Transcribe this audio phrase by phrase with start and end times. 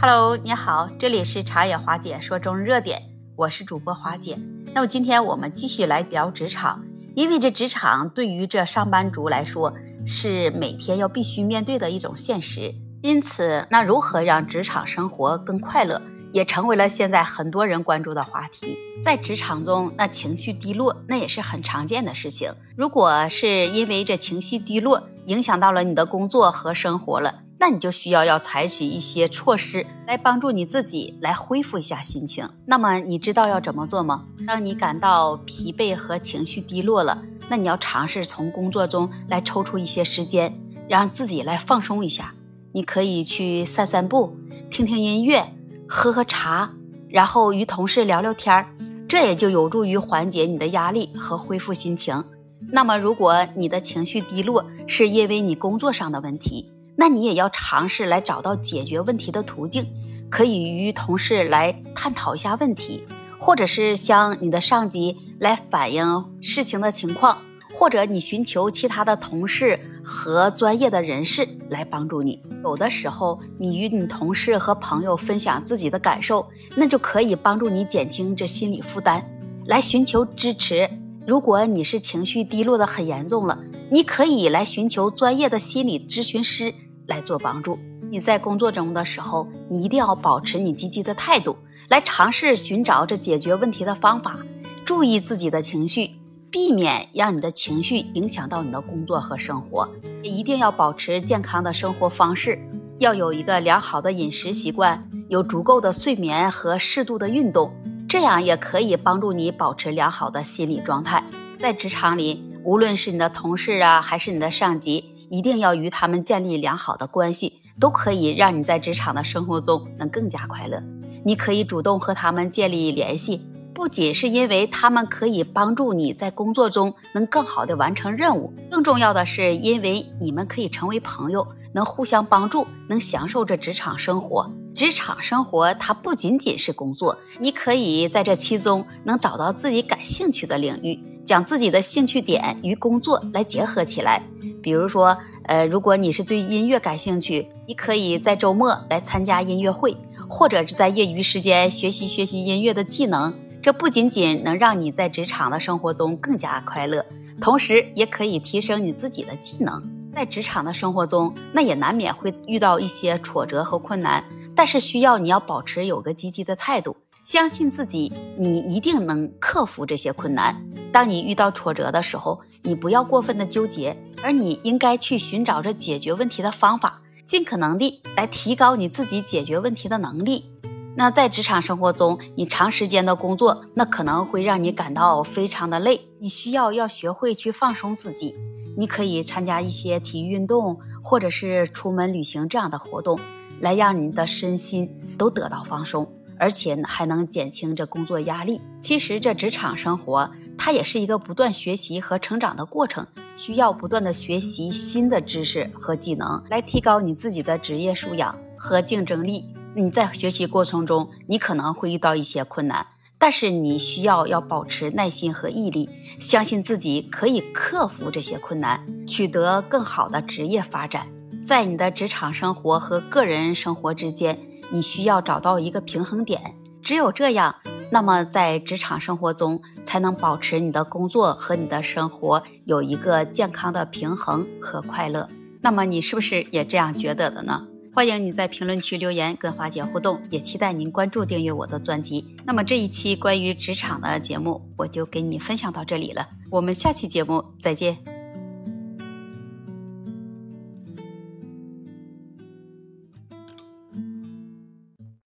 [0.00, 3.02] Hello，你好，这里是茶野华姐说中日热点，
[3.34, 4.38] 我是主播华姐。
[4.72, 6.84] 那么今天我们继续来聊职场，
[7.16, 9.74] 因为这职场对于这上班族来说
[10.06, 12.72] 是每天要必须面对的一种现实，
[13.02, 16.00] 因此那如何让职场生活更快乐，
[16.32, 18.78] 也成为了现在很多人关注的话题。
[19.02, 22.54] 在职场中，那情绪低落那也是很常见的事情。
[22.76, 27.40] 如果是因为这情绪低落影响到了你的工作和生活了。
[27.60, 32.48] 那你就需要要采取一些措施来帮助你自己来恢复一下心情。
[32.64, 34.24] 那么你知道要怎么做吗？
[34.46, 40.56] 当你感到疲惫和情绪低落了，那你要尝试从工作中来抽出一些时间，
[40.88, 42.32] 让自己来放松一下。
[42.72, 44.36] 你可以去散散步，
[44.70, 45.52] 听听音乐，
[45.88, 46.70] 喝喝茶，
[47.08, 48.66] 然后与同事聊聊天儿，
[49.08, 52.22] 这也就有助于缓解你的压力和恢复心情。
[52.70, 56.70] 那么如果你的情绪低落是因为你工作上的问题，
[57.00, 59.86] 那你也要尝试来找到解决问题的途径，
[60.28, 63.06] 可以与同事来探讨一下问题，
[63.38, 67.38] 或者是向你的上级来反映事情的情况，
[67.72, 72.42] 或者你寻求其他的同事和专业的人士来帮助你。
[72.64, 79.22] 有的时候，你与你同事和朋友分享自己的感受，那就可以帮助你减轻这心理负担，
[79.66, 80.90] 来寻求支持。
[81.24, 83.56] 如果你是情绪低落的很严重了，
[83.92, 86.74] 你可以来寻求专业的心理咨询师。
[87.08, 87.76] 来做帮助。
[88.08, 91.56] 你在工作中的时候，你一定要保持你积极的态度，
[91.88, 94.38] 来尝试寻找这解决问题的方法。
[94.84, 96.12] 注意自己的情绪，
[96.50, 99.86] 避免让你的情绪影响到你的工作和生活。
[100.22, 102.58] 也一定要保持健康的生活方式，
[102.98, 107.74] 要有一个良好的饮食习惯，有足够的睡眠和适度的运动，
[108.08, 111.22] 这样也可以帮助你保持良好的心理状态。
[111.58, 115.07] 在职场里，无论是你的同事啊，还是你的上级。
[115.30, 120.82] 一定要与他们建立良好的关系，都可以让你在职场的生活中能更加快乐。
[121.24, 123.42] 你可以主动和他们建立联系，
[123.74, 134.50] 不仅是因为他们可以帮助你在工作中能更好的完成任务，更重要的是因为你们可以成为朋友，能互相帮助，能享受这职场生活。
[134.74, 144.22] 职场生活它不仅仅是工作，你可以在这其中能找到自己感兴趣的领域，将自己的兴趣点与工作来结合起来。
[144.68, 149.96] 比如说，呃，如果你是对音乐感兴趣，你可以在周末来参加音乐会，
[150.28, 153.32] 或者是在业余时间学习学习音乐的技能。
[153.62, 157.02] 这不仅仅能让你在职场的生活中更加快乐，
[157.40, 159.82] 同时也可以提升你自己的技能。
[160.12, 164.22] 在职场的生活中，那也难免会遇到一些挫折和困难，
[164.54, 170.62] 但是需要你要保持有个积极的态度，相信自己，你一定能克服这些困难。
[170.92, 173.96] 当你遇到挫折的时候，你不要过分的纠结。
[174.22, 180.50] 而你应该去寻找着解决问题的方法，尽可能地来提高你自己解决问题的能力。
[180.96, 186.00] 那在职场生活中，你长时间的工作，那可能会让你感到非常的累。
[186.18, 188.34] 你需要要学会去放松自己。
[188.76, 193.18] 你可以参加一些体育运动，或者是出门旅行这样的活动，
[193.60, 198.60] 来让你的身心都得到放松，而且还能减轻这工作压力。
[198.80, 200.30] 其实这职场生活。
[200.60, 203.06] 它也是一个不断学习和成长的过程，
[203.38, 209.44] 需要不断的学习新的知识和技能，来提高你自己的职业素养和竞争力。
[209.76, 212.84] 你在学习过程中，你可能会遇到一些困难，
[213.16, 215.88] 但是你需要要保持耐心和毅力，
[216.18, 221.06] 相信自己可以克服这些困难，取得更好的职业发展。
[221.44, 224.36] 在你的职场生活和个人生活之间，
[224.70, 227.54] 你需要找到一个平衡点，只有这样。
[227.90, 235.26] 那么，在职场生活中，才能保持你的工作和你的生活有一个健康的平衡和快乐。
[235.62, 237.66] 那么，你是不是也这样觉得的呢？
[237.94, 242.36] 欢迎你在评论区留言跟华姐互动，也期待您关注订阅我的专辑。
[242.44, 246.28] 那么，这一期关于职场的节目，我就给你分享到这里了。
[246.50, 248.17] 我们下期节目再见。